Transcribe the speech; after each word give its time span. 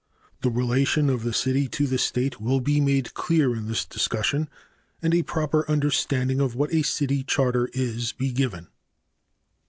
The 0.41 0.49
relation 0.49 1.11
of 1.11 1.21
the 1.21 1.31
city 1.31 1.67
to 1.67 1.85
the 1.85 1.99
State 1.99 2.41
will 2.41 2.59
be 2.59 2.81
made 2.81 3.13
clear 3.13 3.53
in 3.55 3.67
this 3.67 3.85
discussion, 3.85 4.49
and 4.99 5.13
a 5.13 5.21
proper 5.21 5.63
understanding 5.69 6.39
of 6.41 6.55
what 6.55 6.73
a 6.73 6.81
city 6.81 7.21
charter 7.23 7.69
is 7.71 8.11
be 8.11 8.31
given. 8.31 8.69